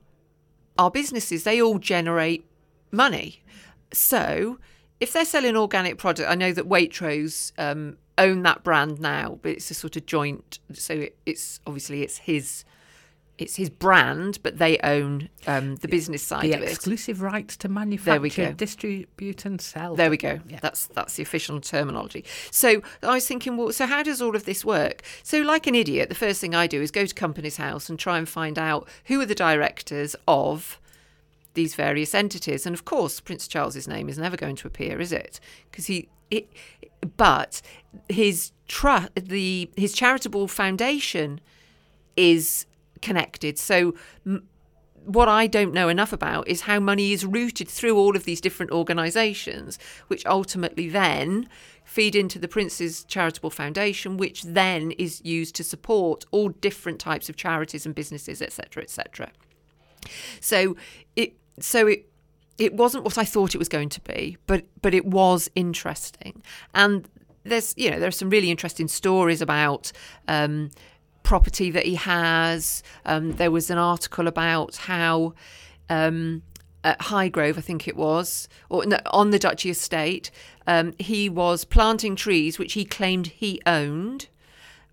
[0.77, 1.43] are businesses.
[1.43, 2.45] They all generate
[2.95, 3.43] money.
[3.93, 4.59] So
[4.99, 9.51] if they're selling organic product, I know that Waitrose um, own that brand now, but
[9.51, 10.59] it's a sort of joint.
[10.73, 12.63] So it, it's obviously it's his
[13.37, 16.69] it's his brand, but they own um, the business side the of it.
[16.69, 18.51] exclusive rights to There we manufacture, go.
[18.53, 19.93] distribute, and sell.
[19.93, 20.39] There we go.
[20.47, 20.59] Yeah.
[20.61, 22.23] That's that's the official terminology.
[22.51, 25.01] So I was thinking, well, so how does all of this work?
[25.21, 27.99] So, like an idiot, the first thing I do is go to Companies House and
[27.99, 30.79] try and find out who are the directors of
[31.55, 32.65] these various entities.
[32.65, 35.39] And of course, Prince Charles's name is never going to appear, is it?
[35.71, 36.49] Because he, it,
[37.17, 37.61] but
[38.09, 41.41] his trust, the his charitable foundation
[42.15, 42.65] is
[43.01, 43.57] connected.
[43.57, 43.95] So.
[44.25, 44.47] M-
[45.05, 48.41] what I don't know enough about is how money is routed through all of these
[48.41, 49.77] different organisations,
[50.07, 51.47] which ultimately then
[51.83, 57.29] feed into the Prince's Charitable Foundation, which then is used to support all different types
[57.29, 59.31] of charities and businesses, etc., etc.
[60.39, 60.75] So
[61.15, 62.09] it so it
[62.57, 66.41] it wasn't what I thought it was going to be, but but it was interesting.
[66.73, 67.07] And
[67.43, 69.91] there's you know there are some really interesting stories about
[70.27, 70.71] um,
[71.23, 72.83] property that he has.
[73.05, 75.33] Um, there was an article about how.
[75.89, 76.41] Um,
[76.83, 80.29] at Highgrove, I think it was, or on the Duchy estate,
[80.67, 84.27] um, he was planting trees which he claimed he owned,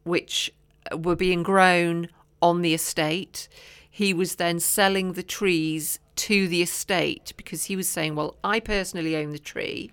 [0.03, 0.51] which
[0.97, 2.09] were being grown
[2.41, 3.47] on the estate.
[3.91, 8.61] He was then selling the trees to the estate because he was saying, Well, I
[8.61, 9.93] personally own the tree,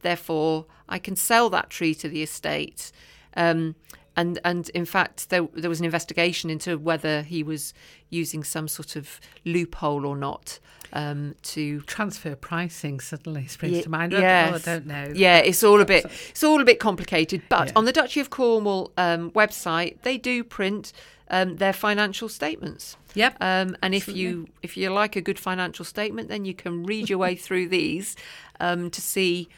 [0.00, 2.92] therefore I can sell that tree to the estate.
[3.36, 3.74] Um,
[4.18, 7.72] and, and in fact, there, there was an investigation into whether he was
[8.10, 10.58] using some sort of loophole or not
[10.92, 14.12] um, to Transfer pricing suddenly springs to mind.
[14.12, 14.52] Yes.
[14.52, 15.12] Oh, I don't know.
[15.14, 17.42] Yeah, it's all a bit it's all a bit complicated.
[17.48, 17.72] But Yeah.
[17.76, 20.92] on the Duchy of Cornwall um, website, they do print
[21.30, 22.96] um, their financial statements.
[23.14, 23.36] Yep.
[23.40, 27.08] Um, and if you if you like a good financial statement, then you can read
[27.10, 28.16] your way through these
[28.60, 29.48] um, to see,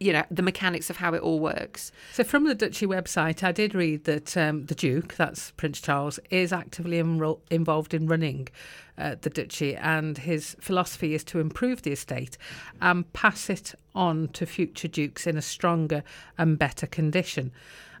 [0.00, 1.92] you know, the mechanics of how it all works.
[2.12, 6.18] So, from the Duchy website, I did read that um, the Duke, that's Prince Charles,
[6.30, 8.48] is actively enro- involved in running
[8.96, 12.38] uh, the Duchy, and his philosophy is to improve the estate
[12.80, 16.02] and pass it on to future Dukes in a stronger
[16.38, 17.52] and better condition.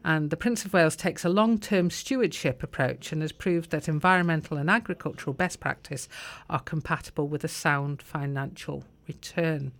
[0.04, 3.88] And the Prince of Wales takes a long term stewardship approach and has proved that
[3.88, 6.08] environmental and agricultural best practice
[6.50, 9.72] are compatible with a sound financial return.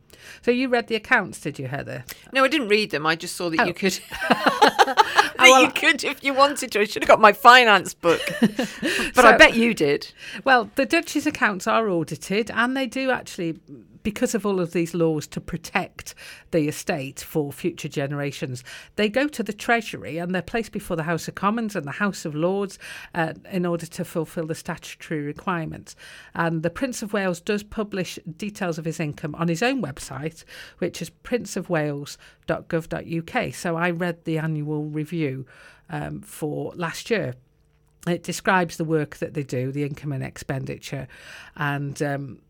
[0.42, 2.04] So, you read the accounts, did you, Heather?
[2.32, 3.04] No, I didn't read them.
[3.04, 3.64] I just saw that Oh.
[3.64, 3.92] you could.
[4.28, 6.80] that oh, you could if you wanted to.
[6.80, 10.12] I should have got my finance book, but I bet you did.
[10.44, 13.58] Well, the Duchy's accounts are audited, and they do actually,
[14.04, 16.14] because of all of these laws to protect
[16.52, 18.62] the estate for future generations,
[18.94, 21.90] they go to the Treasury and they're placed before the House of Commons and the
[21.92, 22.78] House of Lords
[23.14, 25.96] uh, in order to fulfil the statutory requirements.
[26.34, 30.44] And the Prince of Wales does publish details of his income on his own website,
[30.78, 33.54] which is princeofwales.gov.uk.
[33.54, 35.46] So I read the annual review
[35.90, 37.34] um, for last year
[38.06, 41.08] it describes the work that they do, the income and expenditure.
[41.56, 42.42] And um,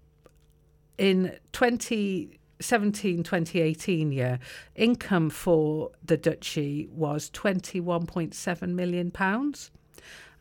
[0.99, 4.39] in 2017 2018 year,
[4.75, 9.71] income for the duchy was 21.7 million pounds.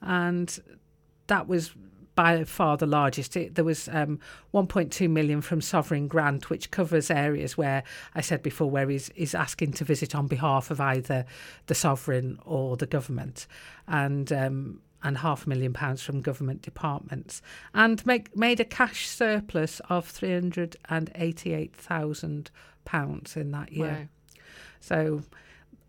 [0.02, 0.60] And
[1.28, 1.74] that was
[2.16, 3.36] by far the largest.
[3.36, 4.20] It, there was um,
[4.54, 7.84] 1.2 million from Sovereign Grant, which covers areas where
[8.14, 11.26] I said before, where he's, he's asking to visit on behalf of either
[11.68, 13.48] the sovereign or the government,
[13.88, 17.42] and um, and half a million pounds from government departments,
[17.74, 22.52] and make, made a cash surplus of 388,000
[22.86, 23.88] pounds in that year.
[23.88, 24.08] Wow.
[24.80, 25.24] So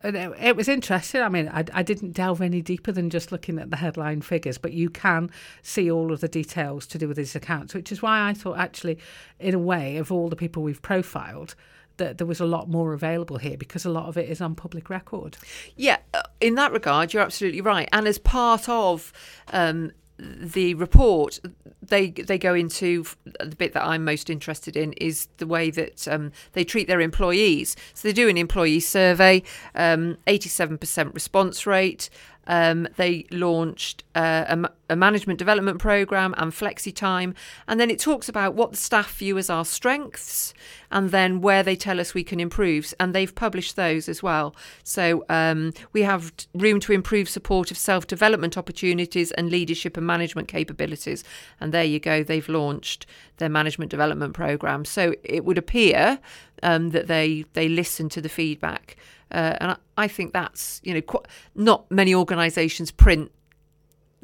[0.05, 1.23] it, it was interesting.
[1.23, 4.59] I mean, I, I didn't delve any deeper than just looking at the headline figures,
[4.59, 5.31] but you can
[5.63, 8.59] see all of the details to do with his accounts, which is why I thought,
[8.59, 8.99] actually,
[9.41, 11.55] in a way, of all the people we've profiled,
[11.97, 14.55] that there was a lot more available here because a lot of it is on
[14.55, 15.37] public record.
[15.77, 17.89] Yeah, uh, in that regard, you're absolutely right.
[17.93, 19.13] And as part of
[19.53, 21.41] um, the report,
[21.83, 26.07] they they go into the bit that I'm most interested in is the way that
[26.09, 27.77] um, they treat their employees.
[27.95, 29.43] So they do an employee survey,
[29.75, 32.11] um, 87% response rate.
[32.47, 37.35] Um, they launched uh, a, a management development program and flexi time,
[37.67, 40.55] and then it talks about what the staff view as our strengths,
[40.91, 42.93] and then where they tell us we can improve.
[43.01, 44.55] And they've published those as well.
[44.83, 50.07] So um, we have room to improve support of self development opportunities and leadership and
[50.07, 51.25] management capabilities.
[51.61, 52.23] And there you go.
[52.23, 53.07] They've launched
[53.39, 54.85] their management development program.
[54.85, 56.19] So it would appear
[56.63, 58.97] um, that they they listen to the feedback.
[59.35, 61.23] Uh, and I, I think that's you know qu-
[61.55, 63.31] not many organisations print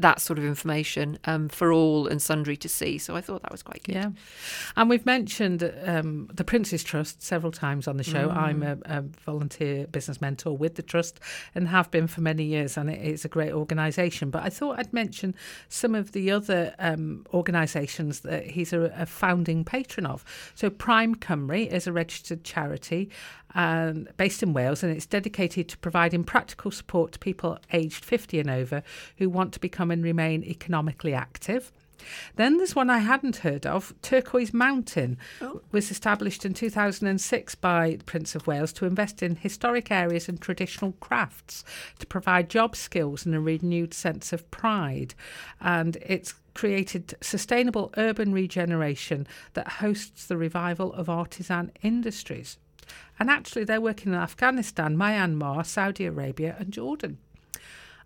[0.00, 2.98] that sort of information um, for all and sundry to see.
[2.98, 3.94] So I thought that was quite good.
[3.94, 4.10] Yeah.
[4.76, 8.28] And we've mentioned um, the Prince's Trust several times on the show.
[8.28, 8.36] Mm.
[8.36, 11.20] I'm a, a, volunteer business mentor with the Trust
[11.54, 14.30] and have been for many years, and it is a great organisation.
[14.30, 15.34] But I thought I'd mention
[15.68, 20.24] some of the other um, organisations that he's a, a founding patron of.
[20.54, 23.10] So Prime Cymru is a registered charity
[23.54, 28.40] and based in Wales, and it's dedicated to providing practical support to people aged 50
[28.40, 28.82] and over
[29.18, 31.72] who want to become and remain economically active.
[32.36, 33.94] Then there's one I hadn't heard of.
[34.02, 35.60] Turquoise Mountain oh.
[35.72, 40.40] was established in 2006 by the Prince of Wales to invest in historic areas and
[40.40, 41.64] traditional crafts
[41.98, 45.14] to provide job skills and a renewed sense of pride.
[45.60, 52.58] And it's created sustainable urban regeneration that hosts the revival of artisan industries.
[53.18, 57.18] And actually, they're working in Afghanistan, Myanmar, Saudi Arabia, and Jordan.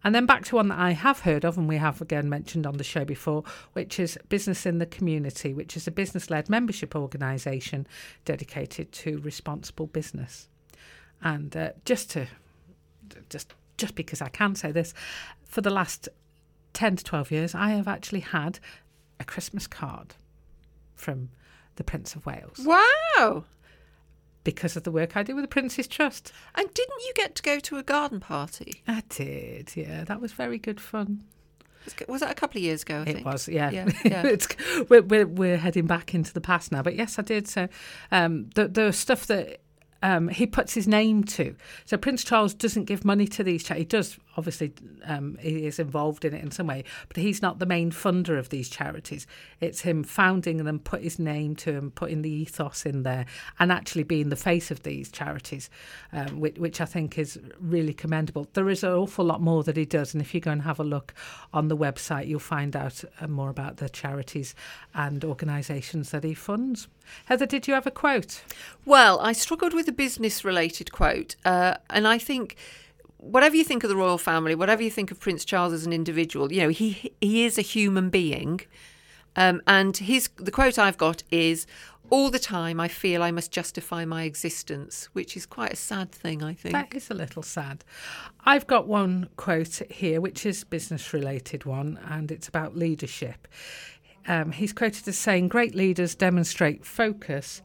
[0.04, 2.66] And then back to one that I have heard of, and we have again mentioned
[2.66, 6.50] on the show before, which is Business in the Community, which is a business led
[6.50, 7.86] membership organisation
[8.26, 10.48] dedicated to responsible business.
[11.22, 12.26] And uh, just to,
[13.30, 14.92] just, just because I can say this,
[15.46, 16.10] for the last
[16.74, 18.58] 10 to 12 years, I have actually had
[19.18, 20.14] a Christmas card
[20.94, 21.30] from
[21.76, 22.60] the Prince of Wales.
[22.60, 23.44] Wow!
[24.44, 26.32] Because of the work I do with the Prince's Trust.
[26.54, 28.82] And didn't you get to go to a garden party?
[28.86, 30.04] I did, yeah.
[30.04, 31.24] That was very good fun.
[32.08, 32.98] Was that a couple of years ago?
[32.98, 33.26] I it think?
[33.26, 33.70] was, yeah.
[33.70, 34.36] yeah, yeah.
[34.88, 37.46] we're, we're, we're, heading back into the past now, but yes, I did.
[37.46, 37.68] So
[38.10, 39.60] um, the the stuff that
[40.02, 41.56] um, he puts his name to.
[41.84, 43.82] So Prince Charles doesn't give money to these charities.
[43.82, 44.72] He does obviously
[45.04, 48.38] um, he is involved in it in some way, but he's not the main funder
[48.38, 49.26] of these charities.
[49.60, 53.26] It's him founding them, put his name to them, putting the ethos in there,
[53.58, 55.70] and actually being the face of these charities,
[56.12, 58.48] um, which, which, I think is really commendable.
[58.52, 60.80] There is an awful lot more that he does, and if you go and have
[60.80, 61.14] a look
[61.52, 64.54] on the website, you'll find out uh, more about the charities
[64.94, 66.88] and organisations that he funds.
[67.26, 68.42] Heather, did you have a quote?
[68.84, 72.56] Well, I struggled with a business related quote, uh, and I think
[73.24, 75.92] whatever you think of the royal family, whatever you think of Prince Charles as an
[75.92, 78.60] individual, you know, he he is a human being.
[79.36, 81.66] Um, and his the quote I've got is
[82.10, 86.12] all the time I feel I must justify my existence, which is quite a sad
[86.12, 86.72] thing, I think.
[86.72, 87.82] That is a little sad.
[88.44, 93.48] I've got one quote here, which is business related one, and it's about leadership.
[94.28, 97.62] Um, he's quoted as saying, "Great leaders demonstrate focus,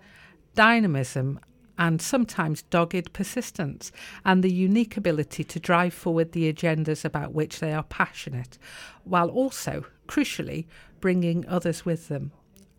[0.55, 1.39] dynamism,
[1.79, 3.91] and sometimes dogged persistence,
[4.25, 8.59] and the unique ability to drive forward the agendas about which they are passionate,
[9.05, 10.67] while also, crucially,
[10.99, 12.31] bringing others with them.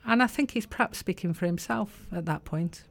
[0.04, 2.84] And I think he's perhaps speaking for himself at that point.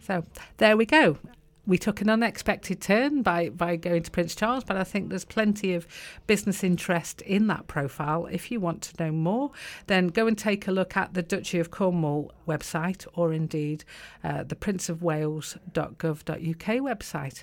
[0.00, 0.24] So
[0.58, 1.18] there we go
[1.66, 5.24] we took an unexpected turn by, by going to Prince Charles, but I think there's
[5.24, 5.86] plenty of
[6.26, 8.26] business interest in that profile.
[8.26, 9.52] If you want to know more,
[9.86, 13.84] then go and take a look at the Duchy of Cornwall website or indeed
[14.24, 17.42] uh, the princeofwales.gov.uk website.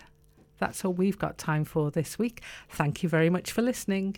[0.58, 2.42] That's all we've got time for this week.
[2.70, 4.18] Thank you very much for listening.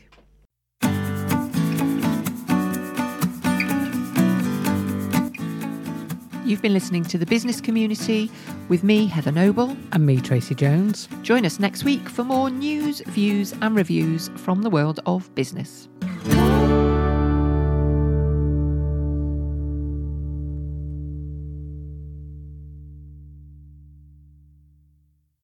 [6.44, 8.32] You've been listening to The Business Community
[8.68, 9.78] with me, Heather Noble.
[9.92, 11.08] And me, Tracy Jones.
[11.22, 15.88] Join us next week for more news, views, and reviews from the world of business.